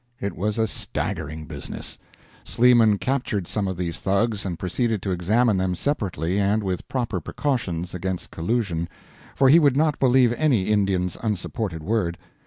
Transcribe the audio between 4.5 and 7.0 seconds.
proceeded to examine them separately, and with